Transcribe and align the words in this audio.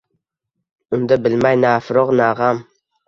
Unda 0.97 1.17
bilmay 1.25 1.55
na 1.65 1.75
firoq, 1.89 2.09
na 2.17 2.27
gʼam 2.37 2.57